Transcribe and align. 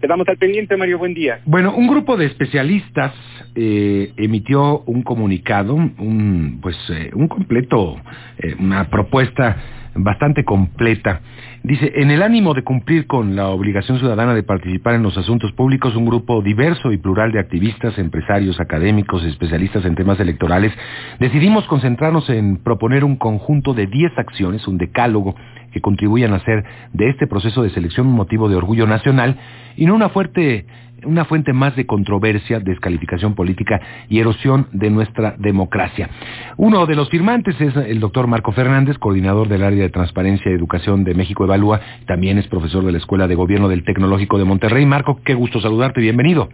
Quedamos 0.00 0.28
al 0.28 0.36
pendiente, 0.36 0.76
Mario. 0.76 0.98
Buen 0.98 1.14
día. 1.14 1.40
Bueno, 1.46 1.74
un 1.74 1.88
grupo 1.88 2.16
de 2.16 2.26
especialistas 2.26 3.12
eh, 3.54 4.12
emitió 4.16 4.80
un 4.80 5.02
comunicado, 5.02 5.74
un 5.74 6.58
pues 6.60 6.76
eh, 6.90 7.10
un 7.14 7.28
completo, 7.28 7.96
eh, 8.38 8.54
una 8.58 8.88
propuesta 8.88 9.56
bastante 9.96 10.44
completa. 10.44 11.20
Dice, 11.62 11.92
en 11.96 12.10
el 12.10 12.22
ánimo 12.22 12.54
de 12.54 12.62
cumplir 12.62 13.06
con 13.06 13.34
la 13.34 13.48
obligación 13.48 13.98
ciudadana 13.98 14.34
de 14.34 14.42
participar 14.42 14.94
en 14.94 15.02
los 15.02 15.16
asuntos 15.18 15.52
públicos, 15.52 15.96
un 15.96 16.06
grupo 16.06 16.42
diverso 16.42 16.92
y 16.92 16.98
plural 16.98 17.32
de 17.32 17.40
activistas, 17.40 17.98
empresarios, 17.98 18.60
académicos, 18.60 19.24
especialistas 19.24 19.84
en 19.84 19.94
temas 19.94 20.20
electorales, 20.20 20.72
decidimos 21.18 21.66
concentrarnos 21.66 22.30
en 22.30 22.58
proponer 22.58 23.04
un 23.04 23.16
conjunto 23.16 23.74
de 23.74 23.86
10 23.86 24.18
acciones, 24.18 24.68
un 24.68 24.78
decálogo, 24.78 25.34
que 25.72 25.80
contribuyan 25.80 26.32
a 26.32 26.36
hacer 26.36 26.64
de 26.94 27.10
este 27.10 27.26
proceso 27.26 27.62
de 27.62 27.70
selección 27.70 28.06
un 28.06 28.14
motivo 28.14 28.48
de 28.48 28.56
orgullo 28.56 28.86
nacional 28.86 29.36
y 29.76 29.84
no 29.84 29.94
una 29.94 30.08
fuerte 30.08 30.64
una 31.04 31.24
fuente 31.24 31.52
más 31.52 31.76
de 31.76 31.86
controversia, 31.86 32.60
descalificación 32.60 33.34
política 33.34 33.80
y 34.08 34.20
erosión 34.20 34.66
de 34.72 34.90
nuestra 34.90 35.34
democracia. 35.38 36.08
Uno 36.56 36.86
de 36.86 36.96
los 36.96 37.10
firmantes 37.10 37.60
es 37.60 37.76
el 37.76 38.00
doctor 38.00 38.26
Marco 38.26 38.52
Fernández, 38.52 38.98
coordinador 38.98 39.48
del 39.48 39.62
área 39.62 39.82
de 39.82 39.90
transparencia 39.90 40.50
y 40.50 40.54
educación 40.54 41.04
de 41.04 41.14
México 41.14 41.44
Evalúa, 41.44 41.80
también 42.06 42.38
es 42.38 42.46
profesor 42.48 42.84
de 42.84 42.92
la 42.92 42.98
Escuela 42.98 43.28
de 43.28 43.34
Gobierno 43.34 43.68
del 43.68 43.84
Tecnológico 43.84 44.38
de 44.38 44.44
Monterrey. 44.44 44.86
Marco, 44.86 45.20
qué 45.24 45.34
gusto 45.34 45.60
saludarte, 45.60 46.00
bienvenido. 46.00 46.48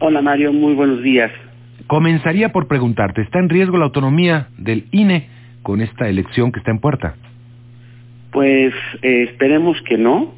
Hola 0.00 0.22
Mario, 0.22 0.52
muy 0.52 0.74
buenos 0.74 1.02
días. 1.02 1.30
Comenzaría 1.86 2.50
por 2.50 2.66
preguntarte, 2.66 3.22
¿está 3.22 3.38
en 3.38 3.48
riesgo 3.48 3.76
la 3.78 3.84
autonomía 3.84 4.48
del 4.58 4.86
INE 4.90 5.28
con 5.62 5.80
esta 5.80 6.08
elección 6.08 6.50
que 6.50 6.58
está 6.58 6.70
en 6.70 6.78
puerta? 6.78 7.14
Pues 8.32 8.74
eh, 9.02 9.28
esperemos 9.30 9.80
que 9.82 9.96
no. 9.96 10.34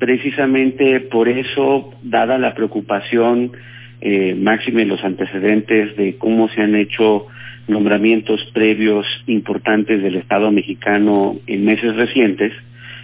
Precisamente 0.00 0.98
por 1.00 1.28
eso, 1.28 1.92
dada 2.02 2.38
la 2.38 2.54
preocupación 2.54 3.52
eh, 4.00 4.34
máxima 4.34 4.80
en 4.80 4.88
los 4.88 5.04
antecedentes 5.04 5.94
de 5.94 6.16
cómo 6.16 6.48
se 6.48 6.62
han 6.62 6.74
hecho 6.74 7.26
nombramientos 7.68 8.40
previos 8.54 9.06
importantes 9.26 10.02
del 10.02 10.16
Estado 10.16 10.50
mexicano 10.50 11.36
en 11.46 11.66
meses 11.66 11.94
recientes, 11.96 12.50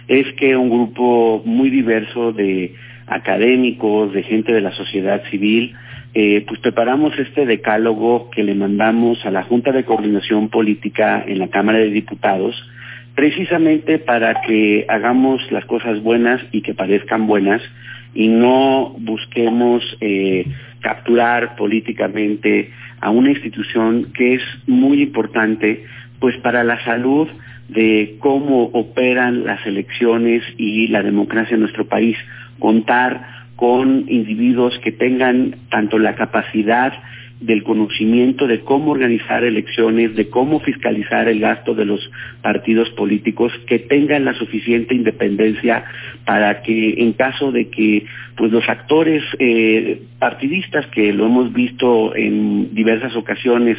es 0.07 0.25
que 0.33 0.57
un 0.57 0.71
grupo 0.71 1.43
muy 1.45 1.69
diverso 1.69 2.33
de 2.33 2.73
académicos, 3.05 4.11
de 4.11 4.23
gente 4.23 4.51
de 4.51 4.61
la 4.61 4.71
sociedad 4.71 5.21
civil, 5.29 5.75
eh, 6.15 6.43
pues 6.47 6.59
preparamos 6.61 7.13
este 7.19 7.45
decálogo 7.45 8.31
que 8.31 8.43
le 8.43 8.55
mandamos 8.55 9.23
a 9.23 9.29
la 9.29 9.43
Junta 9.43 9.71
de 9.71 9.85
Coordinación 9.85 10.49
Política 10.49 11.23
en 11.27 11.37
la 11.37 11.49
Cámara 11.49 11.77
de 11.77 11.91
Diputados, 11.91 12.55
precisamente 13.17 13.97
para 13.97 14.41
que 14.41 14.85
hagamos 14.87 15.41
las 15.51 15.65
cosas 15.65 16.03
buenas 16.03 16.39
y 16.51 16.61
que 16.61 16.75
parezcan 16.75 17.25
buenas 17.25 17.63
y 18.13 18.27
no 18.27 18.93
busquemos 18.99 19.83
eh, 20.01 20.45
capturar 20.81 21.55
políticamente 21.55 22.69
a 23.01 23.09
una 23.09 23.31
institución 23.31 24.11
que 24.15 24.35
es 24.35 24.43
muy 24.67 25.01
importante 25.01 25.83
pues 26.19 26.37
para 26.43 26.63
la 26.63 26.79
salud 26.85 27.27
de 27.69 28.17
cómo 28.19 28.65
operan 28.65 29.45
las 29.45 29.65
elecciones 29.65 30.43
y 30.55 30.85
la 30.89 31.01
democracia 31.01 31.55
en 31.55 31.61
nuestro 31.61 31.87
país. 31.87 32.17
Contar 32.59 33.47
con 33.55 34.05
individuos 34.07 34.77
que 34.83 34.91
tengan 34.91 35.55
tanto 35.71 35.97
la 35.97 36.13
capacidad 36.13 36.93
del 37.39 37.63
conocimiento 37.63 38.47
de 38.47 38.61
cómo 38.61 38.91
organizar 38.91 39.43
elecciones, 39.43 40.15
de 40.15 40.29
cómo 40.29 40.59
fiscalizar 40.59 41.27
el 41.29 41.39
gasto 41.39 41.75
de 41.75 41.85
los 41.85 42.11
partidos 42.41 42.89
políticos, 42.91 43.53
que 43.67 43.79
tengan 43.79 44.25
la 44.25 44.33
suficiente 44.33 44.95
independencia 44.95 45.85
para 46.25 46.63
que 46.63 46.95
en 46.97 47.13
caso 47.13 47.51
de 47.51 47.69
que 47.69 48.05
pues 48.35 48.51
los 48.51 48.67
actores 48.69 49.23
eh, 49.39 50.01
partidistas 50.19 50.85
que 50.87 51.11
lo 51.13 51.25
hemos 51.25 51.53
visto 51.53 52.15
en 52.15 52.73
diversas 52.73 53.15
ocasiones 53.15 53.77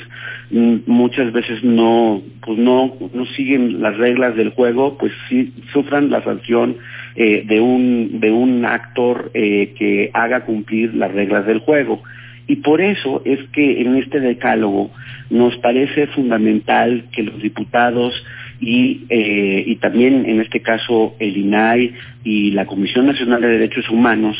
muchas 0.50 1.32
veces 1.32 1.62
no 1.62 2.22
pues 2.44 2.58
no 2.58 2.94
no 3.12 3.26
siguen 3.26 3.80
las 3.80 3.96
reglas 3.96 4.36
del 4.36 4.50
juego 4.50 4.98
pues 4.98 5.12
sí 5.28 5.52
sufran 5.72 6.10
la 6.10 6.22
sanción 6.22 6.76
eh, 7.16 7.44
de 7.46 7.60
un 7.60 8.20
de 8.20 8.32
un 8.32 8.64
actor 8.64 9.30
eh, 9.34 9.74
que 9.78 10.10
haga 10.12 10.44
cumplir 10.44 10.94
las 10.94 11.12
reglas 11.12 11.46
del 11.46 11.60
juego 11.60 12.02
y 12.48 12.56
por 12.56 12.80
eso 12.80 13.22
es 13.24 13.38
que 13.50 13.82
en 13.82 13.96
este 13.96 14.20
decálogo 14.20 14.90
nos 15.30 15.56
parece 15.58 16.06
fundamental 16.08 17.04
que 17.12 17.22
los 17.22 17.40
diputados 17.40 18.14
y, 18.58 19.04
eh, 19.10 19.76
también 19.80 20.24
en 20.26 20.40
este 20.40 20.60
caso 20.60 21.14
el 21.20 21.36
INAI 21.36 21.94
y 22.24 22.50
la 22.52 22.66
Comisión 22.66 23.06
Nacional 23.06 23.42
de 23.42 23.48
Derechos 23.48 23.88
Humanos, 23.90 24.36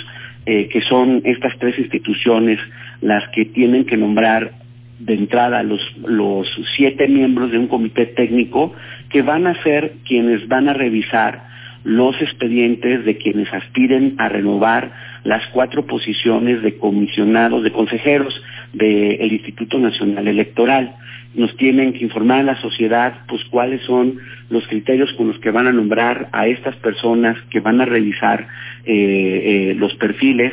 eh, 0.46 0.68
que 0.68 0.80
son 0.80 1.20
estas 1.24 1.56
tres 1.58 1.78
instituciones 1.78 2.58
las 3.02 3.28
que 3.28 3.44
tienen 3.44 3.84
que 3.84 3.98
nombrar 3.98 4.52
de 4.98 5.14
entrada 5.14 5.62
los 5.62 6.48
siete 6.76 7.06
miembros 7.06 7.52
de 7.52 7.58
un 7.58 7.68
comité 7.68 8.06
técnico 8.06 8.72
que 9.10 9.22
van 9.22 9.46
a 9.46 9.62
ser 9.62 9.92
quienes 10.04 10.48
van 10.48 10.68
a 10.68 10.72
revisar 10.72 11.47
los 11.84 12.20
expedientes 12.20 13.04
de 13.04 13.16
quienes 13.16 13.52
aspiren 13.52 14.14
a 14.18 14.28
renovar 14.28 14.92
las 15.24 15.46
cuatro 15.48 15.86
posiciones 15.86 16.62
de 16.62 16.76
comisionados, 16.76 17.62
de 17.62 17.72
consejeros 17.72 18.42
del 18.72 19.32
Instituto 19.32 19.78
Nacional 19.78 20.28
Electoral. 20.28 20.94
Nos 21.34 21.56
tienen 21.56 21.92
que 21.92 22.04
informar 22.04 22.40
a 22.40 22.54
la 22.54 22.60
sociedad 22.60 23.20
pues 23.28 23.44
cuáles 23.50 23.82
son 23.82 24.18
los 24.50 24.66
criterios 24.66 25.12
con 25.14 25.28
los 25.28 25.38
que 25.40 25.50
van 25.50 25.66
a 25.66 25.72
nombrar 25.72 26.28
a 26.32 26.46
estas 26.46 26.76
personas 26.76 27.36
que 27.50 27.60
van 27.60 27.80
a 27.80 27.84
revisar 27.84 28.48
eh, 28.84 29.70
eh, 29.70 29.74
los 29.76 29.94
perfiles 29.96 30.52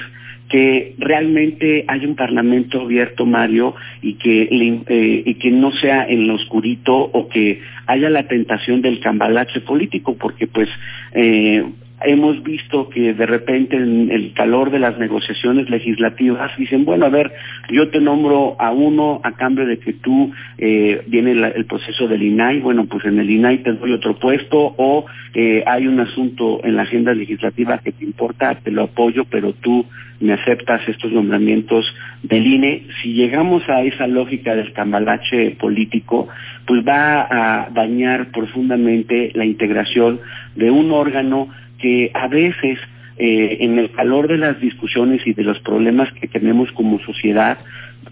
que 0.49 0.95
realmente 0.97 1.85
haya 1.87 2.07
un 2.07 2.15
parlamento 2.15 2.81
abierto, 2.81 3.25
Mario, 3.25 3.75
y 4.01 4.13
que, 4.13 4.43
eh, 4.43 5.23
y 5.25 5.33
que 5.35 5.51
no 5.51 5.71
sea 5.71 6.05
en 6.07 6.27
lo 6.27 6.35
oscurito 6.35 6.95
o 6.95 7.27
que 7.29 7.61
haya 7.87 8.09
la 8.09 8.27
tentación 8.27 8.81
del 8.81 8.99
cambalache 8.99 9.61
político, 9.61 10.15
porque 10.15 10.47
pues 10.47 10.69
eh, 11.13 11.63
hemos 12.05 12.41
visto 12.43 12.89
que 12.89 13.13
de 13.13 13.25
repente 13.25 13.75
en 13.75 14.11
el 14.11 14.33
calor 14.33 14.71
de 14.71 14.79
las 14.79 14.97
negociaciones 14.97 15.69
legislativas 15.69 16.55
dicen, 16.57 16.85
bueno, 16.85 17.05
a 17.05 17.09
ver, 17.09 17.31
yo 17.69 17.89
te 17.89 17.99
nombro 17.99 18.55
a 18.59 18.71
uno 18.71 19.21
a 19.23 19.33
cambio 19.33 19.65
de 19.65 19.79
que 19.79 19.93
tú 19.93 20.31
eh, 20.57 21.03
viene 21.07 21.31
el 21.31 21.65
proceso 21.65 22.07
del 22.07 22.23
INAI, 22.23 22.59
bueno, 22.59 22.85
pues 22.85 23.05
en 23.05 23.19
el 23.19 23.29
INAI 23.29 23.59
te 23.59 23.73
doy 23.73 23.93
otro 23.93 24.17
puesto 24.17 24.73
o 24.77 25.05
eh, 25.33 25.63
hay 25.65 25.87
un 25.87 25.99
asunto 25.99 26.61
en 26.63 26.75
la 26.75 26.83
agenda 26.83 27.13
legislativa 27.13 27.79
que 27.79 27.91
te 27.91 28.05
importa, 28.05 28.55
te 28.55 28.71
lo 28.71 28.83
apoyo, 28.83 29.25
pero 29.25 29.53
tú 29.53 29.85
me 30.19 30.33
aceptas 30.33 30.87
estos 30.87 31.11
nombramientos 31.11 31.85
del 32.23 32.47
INE. 32.47 32.83
Si 33.01 33.13
llegamos 33.13 33.67
a 33.67 33.81
esa 33.83 34.07
lógica 34.07 34.55
del 34.55 34.71
cambalache 34.73 35.51
político, 35.59 36.27
pues 36.65 36.85
va 36.87 37.27
a 37.29 37.69
dañar 37.69 38.31
profundamente 38.31 39.31
la 39.35 39.45
integración 39.45 40.19
de 40.55 40.71
un 40.71 40.91
órgano 40.91 41.49
que 41.77 42.11
a 42.13 42.27
veces 42.27 42.79
eh, 43.17 43.57
en 43.61 43.79
el 43.79 43.91
calor 43.91 44.27
de 44.27 44.37
las 44.37 44.59
discusiones 44.59 45.25
y 45.25 45.33
de 45.33 45.43
los 45.43 45.59
problemas 45.59 46.11
que 46.13 46.27
tenemos 46.27 46.71
como 46.73 46.99
sociedad, 46.99 47.57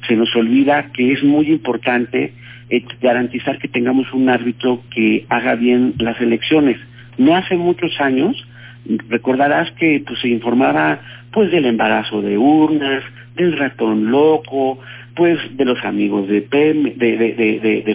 se 0.07 0.15
nos 0.15 0.33
olvida 0.35 0.91
que 0.93 1.11
es 1.11 1.23
muy 1.23 1.51
importante 1.51 2.33
eh, 2.69 2.83
garantizar 3.01 3.59
que 3.59 3.67
tengamos 3.67 4.11
un 4.13 4.29
árbitro 4.29 4.81
que 4.93 5.25
haga 5.29 5.55
bien 5.55 5.93
las 5.97 6.19
elecciones. 6.21 6.77
No 7.17 7.35
hace 7.35 7.55
muchos 7.55 7.99
años, 7.99 8.35
recordarás 9.09 9.71
que 9.73 10.03
pues, 10.05 10.19
se 10.19 10.29
informaba 10.29 10.99
pues 11.31 11.51
del 11.51 11.65
embarazo 11.65 12.21
de 12.21 12.37
urnas, 12.37 13.03
del 13.35 13.57
ratón 13.57 14.11
loco, 14.11 14.79
pues 15.15 15.37
de 15.57 15.65
los 15.65 15.83
amigos 15.83 16.27
de, 16.27 16.41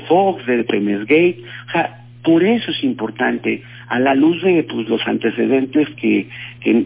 Fox, 0.08 0.46
de 0.46 0.64
Gate, 1.08 1.42
o 1.68 1.70
sea, 1.72 2.04
por 2.22 2.42
eso 2.42 2.70
es 2.70 2.84
importante, 2.84 3.62
a 3.88 3.98
la 3.98 4.14
luz 4.14 4.42
de 4.42 4.62
pues, 4.64 4.88
los 4.88 5.00
antecedentes 5.06 5.88
que, 5.96 6.28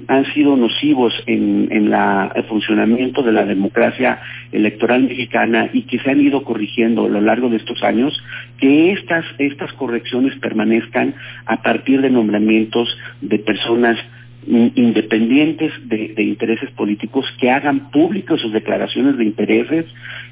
han 0.06 0.32
sido 0.32 0.56
nocivos 0.56 1.12
en, 1.26 1.68
el 1.70 2.44
funcionamiento 2.44 3.22
de 3.22 3.32
la 3.32 3.44
democracia 3.44 4.20
electoral 4.52 5.02
mexicana 5.02 5.70
y 5.72 5.82
que 5.82 5.98
se 5.98 6.10
han 6.10 6.20
ido 6.20 6.44
corrigiendo 6.44 7.06
a 7.06 7.08
lo 7.08 7.20
largo 7.20 7.48
de 7.48 7.56
estos 7.56 7.82
años, 7.82 8.22
que 8.58 8.92
estas, 8.92 9.24
estas 9.38 9.72
correcciones 9.72 10.36
permanezcan 10.38 11.14
a 11.46 11.62
partir 11.62 12.00
de 12.00 12.10
nombramientos 12.10 12.96
de 13.20 13.38
personas 13.40 13.98
independientes 14.46 15.72
de, 15.88 16.14
de 16.14 16.22
intereses 16.22 16.70
políticos 16.72 17.24
que 17.40 17.50
hagan 17.50 17.90
públicas 17.90 18.40
sus 18.40 18.52
declaraciones 18.52 19.16
de 19.16 19.24
intereses 19.24 19.86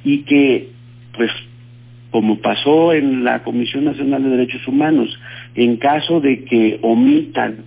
y 0.05 0.23
que 0.23 0.69
pues 1.17 1.31
como 2.11 2.39
pasó 2.39 2.93
en 2.93 3.25
la 3.25 3.43
Comisión 3.43 3.85
Nacional 3.85 4.23
de 4.25 4.31
Derechos 4.31 4.67
Humanos, 4.67 5.17
en 5.55 5.77
caso 5.77 6.21
de 6.21 6.45
que 6.45 6.79
omitan 6.83 7.65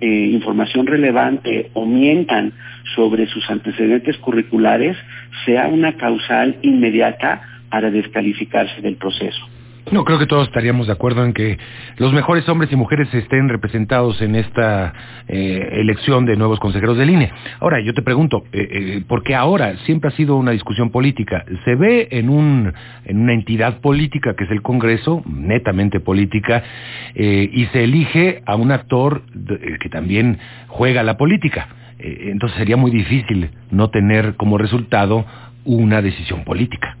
eh, 0.00 0.30
información 0.32 0.86
relevante 0.86 1.70
o 1.74 1.86
mientan 1.86 2.52
sobre 2.96 3.26
sus 3.26 3.48
antecedentes 3.50 4.16
curriculares, 4.18 4.96
sea 5.44 5.68
una 5.68 5.96
causal 5.96 6.56
inmediata 6.62 7.42
para 7.70 7.90
descalificarse 7.90 8.80
del 8.80 8.96
proceso. 8.96 9.48
No, 9.90 10.04
creo 10.04 10.18
que 10.18 10.26
todos 10.26 10.46
estaríamos 10.46 10.86
de 10.86 10.92
acuerdo 10.92 11.24
en 11.24 11.32
que 11.32 11.58
los 11.96 12.12
mejores 12.12 12.48
hombres 12.48 12.70
y 12.70 12.76
mujeres 12.76 13.12
estén 13.12 13.48
representados 13.48 14.20
en 14.22 14.36
esta 14.36 14.92
eh, 15.26 15.68
elección 15.80 16.26
de 16.26 16.36
nuevos 16.36 16.60
consejeros 16.60 16.96
del 16.96 17.10
INE. 17.10 17.32
Ahora, 17.58 17.80
yo 17.80 17.92
te 17.92 18.02
pregunto, 18.02 18.44
eh, 18.52 18.68
eh, 18.70 19.02
¿por 19.08 19.24
qué 19.24 19.34
ahora? 19.34 19.76
Siempre 19.86 20.08
ha 20.08 20.12
sido 20.12 20.36
una 20.36 20.52
discusión 20.52 20.90
política. 20.90 21.44
¿Se 21.64 21.74
ve 21.74 22.08
en, 22.12 22.28
un, 22.28 22.72
en 23.04 23.20
una 23.20 23.32
entidad 23.32 23.80
política 23.80 24.34
que 24.36 24.44
es 24.44 24.50
el 24.50 24.62
Congreso, 24.62 25.22
netamente 25.26 25.98
política, 25.98 26.62
y 27.14 27.66
se 27.72 27.84
elige 27.84 28.42
a 28.46 28.56
un 28.56 28.70
actor 28.70 29.22
que 29.80 29.88
también 29.88 30.38
juega 30.68 31.02
la 31.02 31.16
política? 31.16 31.68
entonces 32.02 32.56
sería 32.56 32.78
muy 32.78 32.90
difícil 32.90 33.50
no 33.70 33.90
tener 33.90 34.36
como 34.36 34.56
resultado 34.56 35.26
una 35.64 36.00
decisión 36.00 36.44
política 36.44 36.96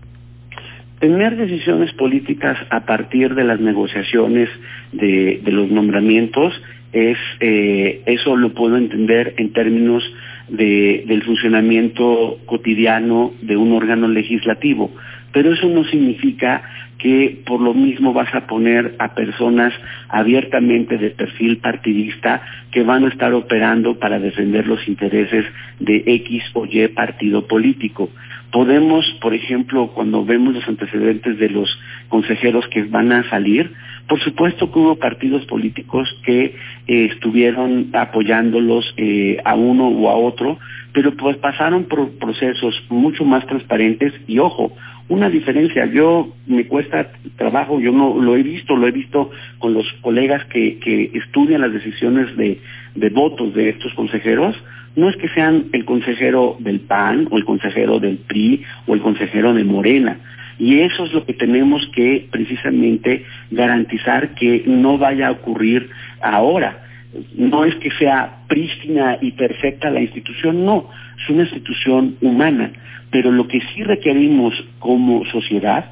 tener 1.00 1.36
decisiones 1.36 1.92
políticas 1.94 2.58
a 2.70 2.84
partir 2.84 3.34
de 3.34 3.44
las 3.44 3.58
negociaciones 3.58 4.48
de, 4.92 5.40
los 5.46 5.70
nombramientos 5.70 6.54
es 6.92 7.18
eh, 7.40 8.02
eso 8.06 8.36
lo 8.36 8.52
puedo 8.52 8.76
entender 8.76 9.34
en 9.38 9.52
términos 9.52 10.04
del 10.48 11.22
funcionamiento 11.22 12.38
cotidiano 12.44 13.32
de 13.40 13.56
un 13.56 13.72
órgano 13.72 14.08
legislativo, 14.08 14.90
pero 15.32 15.52
eso 15.52 15.68
no 15.68 15.84
significa 15.84 16.62
que 16.98 17.40
por 17.46 17.60
lo 17.60 17.72
mismo 17.72 18.12
vas 18.12 18.34
a 18.34 18.46
poner 18.46 18.94
a 18.98 19.14
personas 19.14 19.72
abiertamente 20.08 20.98
de 20.98 21.10
perfil 21.10 21.58
partidista 21.58 22.42
que 22.72 22.82
van 22.82 23.04
a 23.04 23.08
estar 23.08 23.32
operando 23.32 23.98
para 23.98 24.18
defender 24.18 24.66
los 24.66 24.86
intereses 24.86 25.46
de 25.78 26.02
X 26.04 26.42
o 26.52 26.66
Y 26.66 26.88
partido 26.88 27.46
político. 27.46 28.10
Podemos, 28.52 29.06
por 29.20 29.32
ejemplo, 29.32 29.92
cuando 29.94 30.24
vemos 30.24 30.54
los 30.54 30.66
antecedentes 30.66 31.38
de 31.38 31.50
los 31.50 31.68
consejeros 32.08 32.66
que 32.68 32.82
van 32.82 33.12
a 33.12 33.28
salir, 33.30 33.72
por 34.08 34.20
supuesto 34.20 34.72
que 34.72 34.78
hubo 34.80 34.96
partidos 34.96 35.46
políticos 35.46 36.08
que 36.24 36.56
eh, 36.88 37.08
estuvieron 37.12 37.90
apoyándolos 37.92 38.92
eh, 38.96 39.38
a 39.44 39.54
uno 39.54 39.86
o 39.86 40.10
a 40.10 40.16
otro, 40.16 40.58
pero 40.92 41.14
pues 41.16 41.36
pasaron 41.36 41.84
por 41.84 42.10
procesos 42.18 42.74
mucho 42.88 43.24
más 43.24 43.46
transparentes 43.46 44.12
y 44.26 44.40
ojo, 44.40 44.72
una 45.10 45.28
diferencia. 45.28 45.86
Yo 45.86 46.32
me 46.46 46.66
cuesta 46.66 47.10
trabajo, 47.36 47.80
yo 47.80 47.92
no 47.92 48.20
lo 48.20 48.36
he 48.36 48.42
visto, 48.42 48.76
lo 48.76 48.86
he 48.86 48.92
visto 48.92 49.30
con 49.58 49.74
los 49.74 49.84
colegas 50.00 50.44
que, 50.46 51.10
estudian 51.12 51.60
las 51.60 51.72
decisiones 51.72 52.34
de, 52.36 52.60
de 52.94 53.08
votos 53.10 53.52
de 53.54 53.70
estos 53.70 53.92
consejeros. 53.94 54.56
No 54.96 55.10
es 55.10 55.16
que 55.16 55.28
sean 55.28 55.66
el 55.72 55.84
consejero 55.84 56.56
del 56.60 56.80
PAN 56.80 57.28
o 57.30 57.36
el 57.36 57.44
consejero 57.44 57.98
del 57.98 58.18
PRI 58.18 58.62
o 58.86 58.94
el 58.94 59.00
consejero 59.00 59.52
de 59.52 59.64
Morena. 59.64 60.18
Y 60.58 60.80
eso 60.80 61.04
es 61.04 61.12
lo 61.12 61.24
que 61.24 61.34
tenemos 61.34 61.88
que 61.94 62.28
precisamente 62.30 63.24
garantizar 63.50 64.34
que 64.34 64.62
no 64.66 64.96
vaya 64.96 65.28
a 65.28 65.32
ocurrir 65.32 65.90
ahora. 66.20 66.89
No 67.34 67.64
es 67.64 67.74
que 67.76 67.90
sea 67.92 68.44
prístina 68.46 69.18
y 69.20 69.32
perfecta 69.32 69.90
la 69.90 70.00
institución, 70.00 70.64
no, 70.64 70.88
es 71.20 71.28
una 71.28 71.42
institución 71.42 72.16
humana. 72.20 72.70
Pero 73.10 73.32
lo 73.32 73.48
que 73.48 73.60
sí 73.60 73.82
requerimos 73.82 74.54
como 74.78 75.24
sociedad 75.26 75.90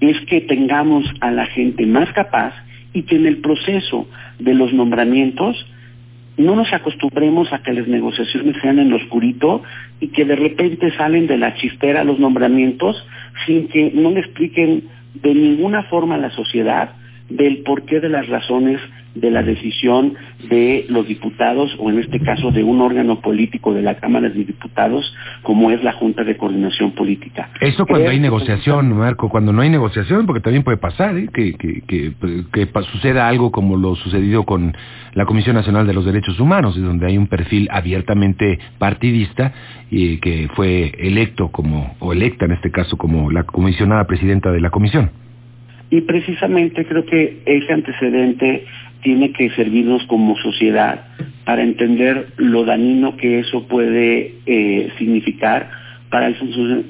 es 0.00 0.20
que 0.26 0.42
tengamos 0.42 1.04
a 1.20 1.30
la 1.30 1.46
gente 1.46 1.84
más 1.86 2.12
capaz 2.12 2.54
y 2.92 3.02
que 3.02 3.16
en 3.16 3.26
el 3.26 3.38
proceso 3.38 4.08
de 4.38 4.54
los 4.54 4.72
nombramientos 4.72 5.66
no 6.36 6.56
nos 6.56 6.72
acostumbremos 6.72 7.52
a 7.52 7.62
que 7.62 7.72
las 7.72 7.86
negociaciones 7.86 8.56
sean 8.62 8.78
en 8.78 8.90
lo 8.90 8.96
oscurito 8.96 9.62
y 10.00 10.08
que 10.08 10.24
de 10.24 10.36
repente 10.36 10.90
salen 10.96 11.26
de 11.26 11.36
la 11.36 11.54
chistera 11.54 12.04
los 12.04 12.18
nombramientos 12.18 13.04
sin 13.46 13.68
que 13.68 13.92
no 13.94 14.10
le 14.10 14.20
expliquen 14.20 14.84
de 15.14 15.34
ninguna 15.34 15.82
forma 15.84 16.14
a 16.14 16.18
la 16.18 16.30
sociedad 16.30 16.92
del 17.28 17.58
porqué 17.58 18.00
de 18.00 18.08
las 18.08 18.26
razones 18.28 18.80
de 19.14 19.30
la 19.30 19.42
decisión 19.42 20.14
de 20.48 20.86
los 20.88 21.06
diputados 21.06 21.74
o 21.78 21.90
en 21.90 21.98
este 21.98 22.20
caso 22.20 22.50
de 22.50 22.62
un 22.62 22.80
órgano 22.80 23.20
político 23.20 23.74
de 23.74 23.82
la 23.82 23.96
Cámara 23.96 24.28
de 24.28 24.44
Diputados 24.44 25.14
como 25.42 25.70
es 25.70 25.82
la 25.82 25.92
Junta 25.92 26.24
de 26.24 26.36
Coordinación 26.36 26.92
Política. 26.92 27.50
Eso 27.60 27.86
cuando 27.86 28.10
hay 28.10 28.20
negociación, 28.20 28.96
Marco, 28.96 29.28
cuando 29.28 29.52
no 29.52 29.62
hay 29.62 29.70
negociación, 29.70 30.26
porque 30.26 30.40
también 30.40 30.62
puede 30.62 30.78
pasar 30.78 31.16
¿eh? 31.18 31.28
que, 31.32 31.54
que, 31.54 31.82
que, 31.86 32.68
suceda 32.92 33.28
algo 33.28 33.50
como 33.50 33.76
lo 33.76 33.94
sucedido 33.96 34.44
con 34.44 34.74
la 35.14 35.26
Comisión 35.26 35.56
Nacional 35.56 35.86
de 35.86 35.94
los 35.94 36.04
Derechos 36.04 36.38
Humanos, 36.40 36.80
donde 36.80 37.06
hay 37.06 37.18
un 37.18 37.26
perfil 37.26 37.68
abiertamente 37.70 38.58
partidista 38.78 39.52
y 39.90 40.18
que 40.18 40.48
fue 40.54 40.92
electo 40.98 41.48
como, 41.48 41.94
o 41.98 42.12
electa 42.12 42.44
en 42.44 42.52
este 42.52 42.70
caso 42.70 42.96
como 42.96 43.30
la 43.30 43.44
comisionada 43.44 44.06
presidenta 44.06 44.50
de 44.50 44.60
la 44.60 44.70
comisión. 44.70 45.10
Y 45.90 46.02
precisamente 46.02 46.86
creo 46.86 47.04
que 47.04 47.42
ese 47.44 47.72
antecedente 47.72 48.64
tiene 49.02 49.32
que 49.32 49.50
servirnos 49.50 50.04
como 50.06 50.36
sociedad 50.38 51.04
para 51.44 51.62
entender 51.62 52.28
lo 52.36 52.64
dañino 52.64 53.16
que 53.16 53.40
eso 53.40 53.66
puede 53.66 54.34
eh, 54.46 54.90
significar 54.98 55.70
para 56.10 56.26
el 56.26 56.34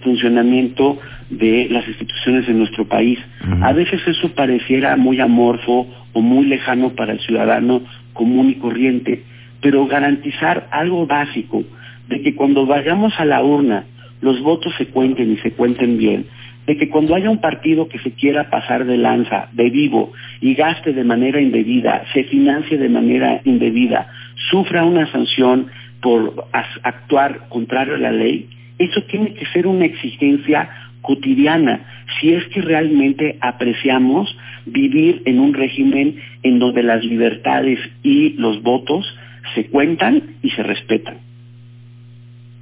funcionamiento 0.02 0.98
de 1.28 1.68
las 1.70 1.86
instituciones 1.86 2.48
en 2.48 2.58
nuestro 2.58 2.86
país. 2.86 3.18
A 3.60 3.72
veces 3.72 4.00
eso 4.06 4.30
pareciera 4.30 4.96
muy 4.96 5.20
amorfo 5.20 5.86
o 6.12 6.20
muy 6.22 6.46
lejano 6.46 6.90
para 6.90 7.12
el 7.12 7.20
ciudadano 7.20 7.82
común 8.14 8.50
y 8.50 8.54
corriente, 8.54 9.22
pero 9.60 9.86
garantizar 9.86 10.68
algo 10.70 11.06
básico 11.06 11.62
de 12.08 12.22
que 12.22 12.34
cuando 12.34 12.66
vayamos 12.66 13.12
a 13.18 13.24
la 13.24 13.42
urna 13.42 13.84
los 14.20 14.40
votos 14.42 14.74
se 14.76 14.86
cuenten 14.86 15.32
y 15.32 15.36
se 15.38 15.52
cuenten 15.52 15.96
bien, 15.96 16.26
de 16.70 16.76
que 16.76 16.88
cuando 16.88 17.16
haya 17.16 17.28
un 17.28 17.40
partido 17.40 17.88
que 17.88 17.98
se 17.98 18.12
quiera 18.12 18.48
pasar 18.48 18.84
de 18.84 18.96
lanza, 18.96 19.48
de 19.50 19.70
vivo, 19.70 20.12
y 20.40 20.54
gaste 20.54 20.92
de 20.92 21.02
manera 21.02 21.40
indebida, 21.40 22.04
se 22.12 22.22
financie 22.22 22.78
de 22.78 22.88
manera 22.88 23.40
indebida, 23.44 24.06
sufra 24.52 24.84
una 24.84 25.10
sanción 25.10 25.66
por 26.00 26.46
actuar 26.84 27.48
contrario 27.48 27.96
a 27.96 27.98
la 27.98 28.12
ley, 28.12 28.48
eso 28.78 29.02
tiene 29.10 29.34
que 29.34 29.46
ser 29.46 29.66
una 29.66 29.84
exigencia 29.84 30.70
cotidiana, 31.00 32.04
si 32.20 32.34
es 32.34 32.46
que 32.50 32.62
realmente 32.62 33.36
apreciamos 33.40 34.32
vivir 34.64 35.22
en 35.24 35.40
un 35.40 35.52
régimen 35.52 36.20
en 36.44 36.60
donde 36.60 36.84
las 36.84 37.04
libertades 37.04 37.80
y 38.04 38.34
los 38.34 38.62
votos 38.62 39.12
se 39.56 39.66
cuentan 39.66 40.36
y 40.40 40.50
se 40.50 40.62
respetan. 40.62 41.29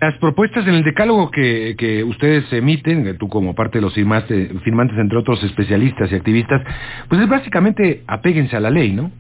Las 0.01 0.15
propuestas 0.19 0.65
en 0.69 0.75
el 0.75 0.85
decálogo 0.85 1.31
que, 1.31 1.75
que 1.77 2.05
ustedes 2.05 2.53
emiten, 2.53 3.19
tú 3.19 3.29
como 3.29 3.55
parte 3.55 3.79
de 3.79 3.83
los 3.83 3.95
firmantes, 3.95 4.51
firmantes, 4.63 4.97
entre 4.97 5.19
otros 5.19 5.43
especialistas 5.43 6.13
y 6.13 6.15
activistas, 6.15 6.63
pues 7.09 7.21
es 7.21 7.29
básicamente 7.29 8.03
apéguense 8.07 8.57
a 8.57 8.61
la 8.61 8.71
ley, 8.71 8.93
¿no? 8.93 9.11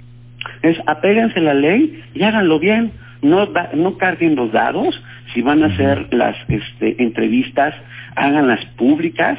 Es 0.62 0.78
apéguense 0.86 1.40
a 1.40 1.42
la 1.42 1.54
ley 1.54 2.00
y 2.14 2.22
háganlo 2.22 2.60
bien. 2.60 2.92
No, 3.22 3.48
no 3.74 3.98
carguen 3.98 4.36
los 4.36 4.52
dados. 4.52 5.02
Si 5.34 5.42
van 5.42 5.64
a 5.64 5.66
hacer 5.66 6.14
las 6.14 6.36
este, 6.48 7.02
entrevistas, 7.02 7.74
háganlas 8.14 8.64
públicas. 8.76 9.36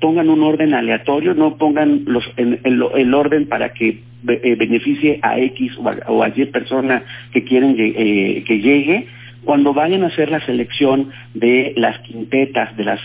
Pongan 0.00 0.28
un 0.28 0.42
orden 0.42 0.74
aleatorio, 0.74 1.34
no 1.34 1.56
pongan 1.56 2.02
los, 2.06 2.24
el, 2.36 3.14
orden 3.14 3.46
para 3.46 3.72
que 3.72 4.02
eh, 4.26 4.56
beneficie 4.56 5.20
a 5.22 5.38
X 5.38 5.78
o 6.06 6.22
a, 6.22 6.28
Y 6.28 6.44
persona 6.46 7.02
que 7.32 7.44
quieren 7.44 7.76
eh, 7.78 8.42
que 8.44 8.58
llegue 8.60 9.06
cuando 9.44 9.72
vayan 9.72 10.02
a 10.02 10.08
hacer 10.08 10.30
la 10.30 10.44
selección 10.44 11.10
de 11.34 11.74
las 11.76 11.98
quintetas, 12.00 12.76
de 12.76 12.84
las 12.84 13.00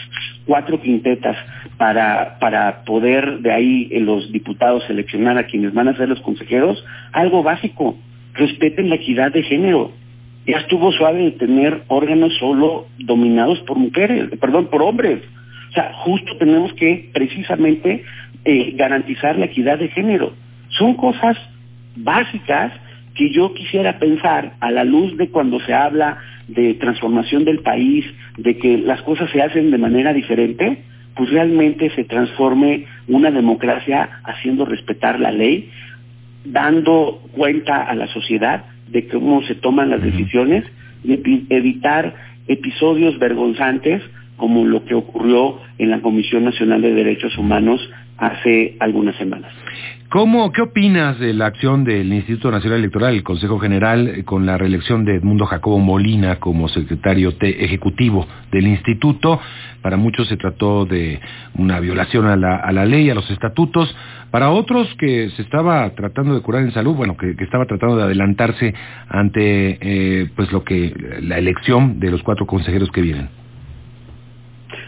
cuatro 0.45 0.81
quintetas, 0.81 1.37
para, 1.77 2.37
para 2.39 2.83
poder 2.83 3.39
de 3.39 3.53
ahí 3.53 3.87
eh, 3.91 3.99
los 3.99 4.31
diputados 4.31 4.83
seleccionar 4.85 5.37
a 5.37 5.45
quienes 5.45 5.73
van 5.73 5.87
a 5.87 5.95
ser 5.95 6.09
los 6.09 6.19
consejeros, 6.21 6.83
algo 7.13 7.43
básico, 7.43 7.97
respeten 8.33 8.89
la 8.89 8.95
equidad 8.95 9.31
de 9.31 9.43
género. 9.43 9.91
Ya 10.45 10.57
estuvo 10.57 10.91
suave 10.91 11.19
de 11.19 11.31
tener 11.31 11.83
órganos 11.87 12.35
solo 12.37 12.87
dominados 12.97 13.59
por 13.61 13.77
mujeres, 13.77 14.29
perdón, 14.39 14.67
por 14.67 14.81
hombres. 14.81 15.21
O 15.69 15.73
sea, 15.73 15.93
justo 15.93 16.37
tenemos 16.37 16.73
que 16.73 17.09
precisamente 17.13 18.03
eh, 18.45 18.73
garantizar 18.75 19.37
la 19.37 19.45
equidad 19.45 19.77
de 19.77 19.89
género. 19.89 20.33
Son 20.69 20.95
cosas 20.95 21.37
básicas 21.95 22.73
que 23.19 23.29
yo 23.31 23.53
quisiera 23.53 23.99
pensar 23.99 24.53
a 24.61 24.71
la 24.71 24.85
luz 24.85 25.17
de 25.17 25.27
cuando 25.27 25.59
se 25.59 25.73
habla 25.73 26.19
de 26.47 26.75
transformación 26.75 27.43
del 27.43 27.59
país, 27.59 28.05
de 28.37 28.57
que 28.57 28.77
las 28.77 29.01
cosas 29.01 29.29
se 29.31 29.41
hacen 29.41 29.71
de 29.71 29.77
manera 29.77 30.13
diferente, 30.13 30.83
pues 31.17 31.29
realmente 31.29 31.89
se 31.95 32.05
transforme 32.05 32.85
una 33.09 33.29
democracia 33.29 34.21
haciendo 34.23 34.63
respetar 34.63 35.19
la 35.19 35.33
ley, 35.33 35.69
dando 36.45 37.21
cuenta 37.33 37.83
a 37.83 37.93
la 37.93 38.07
sociedad 38.07 38.63
de 38.87 39.05
cómo 39.09 39.43
se 39.43 39.55
toman 39.55 39.89
las 39.89 40.01
decisiones 40.01 40.63
y 41.03 41.19
evitar 41.49 42.15
episodios 42.47 43.19
vergonzantes 43.19 44.01
como 44.37 44.63
lo 44.63 44.85
que 44.85 44.95
ocurrió 44.95 45.59
en 45.77 45.89
la 45.89 45.99
Comisión 45.99 46.45
Nacional 46.45 46.81
de 46.81 46.93
Derechos 46.93 47.37
Humanos 47.37 47.81
hace 48.19 48.75
algunas 48.79 49.15
semanas. 49.15 49.51
¿Cómo, 50.09 50.51
¿Qué 50.51 50.63
opinas 50.63 51.19
de 51.19 51.35
la 51.35 51.45
acción 51.45 51.83
del 51.83 52.11
Instituto 52.11 52.49
Nacional 52.49 52.79
Electoral, 52.79 53.13
el 53.13 53.21
Consejo 53.21 53.59
General, 53.59 54.23
con 54.25 54.43
la 54.43 54.57
reelección 54.57 55.05
de 55.05 55.17
Edmundo 55.17 55.45
Jacobo 55.45 55.77
Molina 55.77 56.37
como 56.37 56.67
secretario 56.67 57.31
ejecutivo 57.39 58.25
del 58.51 58.65
instituto? 58.65 59.39
Para 59.83 59.97
muchos 59.97 60.27
se 60.27 60.35
trató 60.35 60.85
de 60.85 61.19
una 61.53 61.79
violación 61.79 62.25
a 62.25 62.35
la, 62.35 62.55
a 62.55 62.71
la, 62.71 62.87
ley, 62.87 63.11
a 63.11 63.13
los 63.13 63.29
estatutos. 63.29 63.95
Para 64.31 64.49
otros 64.49 64.91
que 64.97 65.29
se 65.29 65.43
estaba 65.43 65.87
tratando 65.91 66.33
de 66.33 66.41
curar 66.41 66.63
en 66.63 66.71
salud, 66.71 66.95
bueno, 66.95 67.15
que, 67.15 67.35
que 67.35 67.43
estaba 67.43 67.67
tratando 67.67 67.95
de 67.95 68.03
adelantarse 68.03 68.73
ante 69.09 69.77
eh, 69.79 70.29
pues 70.35 70.51
lo 70.51 70.63
que 70.63 70.91
la 71.21 71.37
elección 71.37 71.99
de 71.99 72.09
los 72.09 72.23
cuatro 72.23 72.47
consejeros 72.47 72.89
que 72.89 73.01
vienen. 73.01 73.29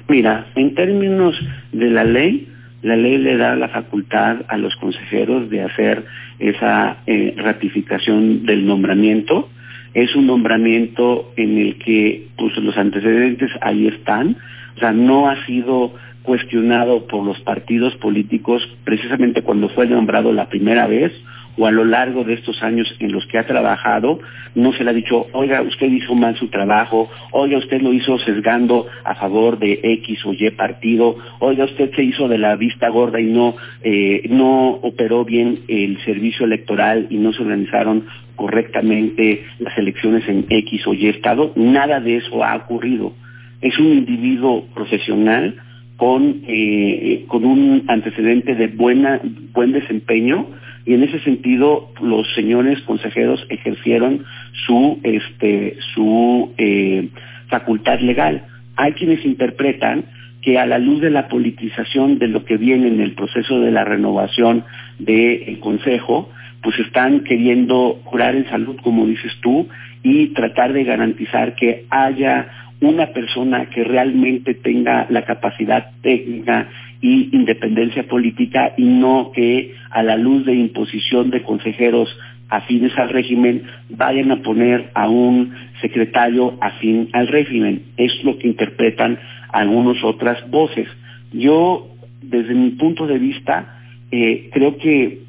Mira, 0.09 0.47
en 0.55 0.73
términos 0.73 1.39
de 1.71 1.89
la 1.91 2.03
ley, 2.03 2.50
la 2.81 2.95
ley 2.95 3.17
le 3.17 3.37
da 3.37 3.55
la 3.55 3.69
facultad 3.69 4.37
a 4.47 4.57
los 4.57 4.75
consejeros 4.77 5.49
de 5.49 5.61
hacer 5.61 6.05
esa 6.39 6.97
eh, 7.05 7.33
ratificación 7.37 8.45
del 8.45 8.65
nombramiento. 8.65 9.49
Es 9.93 10.15
un 10.15 10.27
nombramiento 10.27 11.31
en 11.35 11.57
el 11.57 11.77
que 11.77 12.27
pues, 12.37 12.57
los 12.57 12.77
antecedentes 12.77 13.51
ahí 13.61 13.87
están. 13.87 14.37
O 14.75 14.79
sea, 14.79 14.91
no 14.93 15.29
ha 15.29 15.45
sido 15.45 15.93
cuestionado 16.23 17.07
por 17.07 17.25
los 17.25 17.39
partidos 17.41 17.95
políticos 17.95 18.67
precisamente 18.83 19.41
cuando 19.41 19.69
fue 19.69 19.87
nombrado 19.87 20.31
la 20.31 20.49
primera 20.49 20.87
vez 20.87 21.11
o 21.57 21.65
a 21.65 21.71
lo 21.71 21.85
largo 21.85 22.23
de 22.23 22.33
estos 22.33 22.61
años 22.63 22.93
en 22.99 23.11
los 23.11 23.25
que 23.27 23.37
ha 23.37 23.45
trabajado, 23.45 24.19
no 24.55 24.73
se 24.73 24.83
le 24.83 24.89
ha 24.89 24.93
dicho, 24.93 25.27
oiga, 25.33 25.61
usted 25.61 25.87
hizo 25.91 26.15
mal 26.15 26.35
su 26.37 26.47
trabajo, 26.47 27.09
oiga, 27.31 27.57
usted 27.57 27.81
lo 27.81 27.93
hizo 27.93 28.17
sesgando 28.19 28.87
a 29.03 29.15
favor 29.15 29.59
de 29.59 29.79
X 29.83 30.25
o 30.25 30.33
Y 30.33 30.49
partido, 30.51 31.15
oiga, 31.39 31.65
usted 31.65 31.91
se 31.95 32.03
hizo 32.03 32.27
de 32.27 32.37
la 32.37 32.55
vista 32.55 32.89
gorda 32.89 33.19
y 33.19 33.25
no, 33.25 33.55
eh, 33.83 34.23
no 34.29 34.69
operó 34.69 35.25
bien 35.25 35.59
el 35.67 36.03
servicio 36.03 36.45
electoral 36.45 37.07
y 37.09 37.17
no 37.17 37.33
se 37.33 37.41
organizaron 37.41 38.05
correctamente 38.35 39.43
las 39.59 39.77
elecciones 39.77 40.27
en 40.27 40.45
X 40.49 40.87
o 40.87 40.93
Y 40.93 41.07
estado. 41.07 41.53
Nada 41.55 41.99
de 41.99 42.17
eso 42.17 42.43
ha 42.43 42.55
ocurrido. 42.55 43.13
Es 43.61 43.77
un 43.77 43.87
individuo 43.87 44.65
profesional 44.73 45.55
con, 45.97 46.41
eh, 46.47 47.25
con 47.27 47.45
un 47.45 47.83
antecedente 47.87 48.55
de 48.55 48.67
buena, 48.67 49.21
buen 49.53 49.71
desempeño, 49.71 50.47
y 50.85 50.93
en 50.93 51.03
ese 51.03 51.19
sentido 51.19 51.91
los 52.01 52.31
señores 52.33 52.81
consejeros 52.81 53.45
ejercieron 53.49 54.25
su 54.65 54.99
este 55.03 55.77
su 55.93 56.53
eh, 56.57 57.09
facultad 57.47 57.99
legal. 57.99 58.45
Hay 58.75 58.93
quienes 58.93 59.23
interpretan 59.25 60.05
que 60.41 60.57
a 60.57 60.65
la 60.65 60.79
luz 60.79 61.01
de 61.01 61.11
la 61.11 61.27
politización 61.27 62.17
de 62.17 62.27
lo 62.27 62.45
que 62.45 62.57
viene 62.57 62.87
en 62.87 62.99
el 62.99 63.13
proceso 63.13 63.59
de 63.59 63.71
la 63.71 63.83
renovación 63.83 64.63
del 64.97 65.59
Consejo, 65.59 66.29
pues 66.63 66.79
están 66.79 67.23
queriendo 67.23 68.01
curar 68.03 68.35
en 68.35 68.49
salud, 68.49 68.77
como 68.81 69.05
dices 69.05 69.33
tú, 69.41 69.67
y 70.03 70.27
tratar 70.29 70.73
de 70.73 70.83
garantizar 70.83 71.55
que 71.55 71.85
haya 71.89 72.47
una 72.81 73.07
persona 73.13 73.69
que 73.69 73.83
realmente 73.83 74.55
tenga 74.55 75.05
la 75.09 75.23
capacidad 75.23 75.91
técnica 76.01 76.67
y 76.99 77.29
independencia 77.31 78.07
política 78.07 78.73
y 78.75 78.83
no 78.83 79.31
que 79.33 79.75
a 79.91 80.01
la 80.03 80.17
luz 80.17 80.45
de 80.45 80.55
imposición 80.55 81.29
de 81.29 81.43
consejeros 81.43 82.09
afines 82.49 82.91
al 82.97 83.09
régimen 83.09 83.63
vayan 83.89 84.31
a 84.31 84.41
poner 84.41 84.89
a 84.95 85.07
un 85.07 85.53
secretario 85.79 86.57
afín 86.59 87.09
al 87.13 87.27
régimen. 87.27 87.83
Es 87.97 88.23
lo 88.23 88.37
que 88.37 88.47
interpretan 88.47 89.17
algunas 89.53 90.03
otras 90.03 90.49
voces. 90.49 90.87
Yo, 91.31 91.87
desde 92.21 92.53
mi 92.55 92.71
punto 92.71 93.05
de 93.05 93.19
vista, 93.19 93.79
eh, 94.11 94.49
creo 94.51 94.77
que 94.77 95.19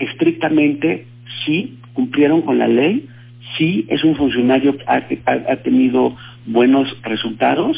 estrictamente 0.00 1.06
sí 1.44 1.78
cumplieron 1.94 2.42
con 2.42 2.58
la 2.58 2.68
ley, 2.68 3.08
sí 3.56 3.86
es 3.88 4.04
un 4.04 4.16
funcionario 4.16 4.76
que 4.76 4.84
ha 4.86 5.56
tenido 5.62 6.16
buenos 6.46 6.88
resultados 7.02 7.76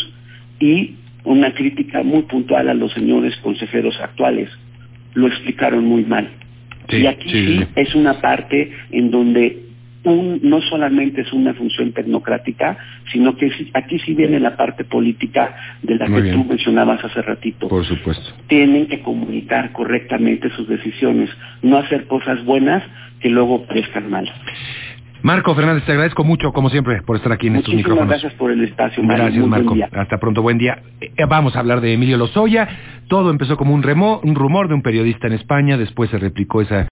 y 0.61 0.95
una 1.25 1.53
crítica 1.53 2.03
muy 2.03 2.23
puntual 2.23 2.69
a 2.69 2.75
los 2.75 2.93
señores 2.93 3.37
consejeros 3.39 3.99
actuales. 4.01 4.51
Lo 5.15 5.27
explicaron 5.27 5.85
muy 5.85 6.05
mal. 6.05 6.29
y 6.89 7.07
aquí 7.07 7.31
sí, 7.31 7.61
es 7.75 7.95
una 7.95 8.21
parte 8.21 8.73
en 8.93 9.11
donde 9.11 9.69
un, 10.05 10.41
no 10.43 10.61
solamente 10.63 11.23
es 11.23 11.33
una 11.33 11.55
función 11.55 11.93
tecnocrática, 11.93 12.79
sino 13.13 13.37
que 13.37 13.51
aquí 13.75 13.99
sí 13.99 14.15
viene 14.15 14.41
la 14.41 14.57
parte 14.57 14.85
política 14.85 15.55
de 15.83 15.97
la 15.97 16.07
que 16.07 16.33
tú 16.33 16.45
mencionabas 16.45 17.05
hace 17.05 17.21
ratito. 17.21 17.69
Por 17.69 17.85
supuesto. 17.85 18.25
Tienen 18.47 18.87
que 18.87 19.01
comunicar 19.01 19.73
correctamente 19.73 20.51
sus 20.51 20.69
decisiones, 20.69 21.31
no 21.63 21.79
hacer 21.79 22.07
cosas 22.07 22.45
buenas 22.45 22.83
que 23.21 23.29
luego 23.29 23.67
parezcan 23.67 24.09
mal. 24.09 24.31
Marco 25.23 25.55
Fernández, 25.55 25.85
te 25.85 25.93
agradezco 25.93 26.23
mucho, 26.23 26.53
como 26.53 26.71
siempre, 26.71 27.03
por 27.03 27.17
estar 27.17 27.33
aquí 27.33 27.49
en 27.49 27.57
estos 27.57 27.75
micrófonos. 27.75 28.09
gracias 28.09 28.35
por 28.35 28.53
el 28.53 28.63
espacio, 28.63 29.03
Mario. 29.03 29.25
Gracias, 29.25 29.47
Marco. 29.47 29.75
Hasta 29.93 30.19
pronto, 30.19 30.43
buen 30.43 30.59
día. 30.59 30.83
Eh, 31.01 31.13
vamos 31.29 31.57
a 31.57 31.61
hablar 31.61 31.81
de 31.81 31.93
Emilio 31.93 32.17
Lozoya. 32.17 32.69
Todo 33.09 33.31
empezó 33.31 33.57
como 33.57 33.75
un, 33.75 33.83
remo, 33.83 34.21
un 34.23 34.35
rumor 34.35 34.69
de 34.69 34.75
un 34.75 34.83
periodista 34.83 35.27
en 35.27 35.33
España, 35.33 35.77
después 35.77 36.11
se 36.11 36.19
replicó 36.19 36.61
esa 36.61 36.87